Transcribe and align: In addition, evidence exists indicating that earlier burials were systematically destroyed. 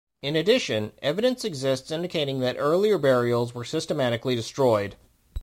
In 0.23 0.35
addition, 0.35 0.93
evidence 1.03 1.45
exists 1.45 1.91
indicating 1.91 2.39
that 2.39 2.55
earlier 2.57 2.97
burials 2.97 3.53
were 3.53 3.63
systematically 3.63 4.35
destroyed. 4.35 4.95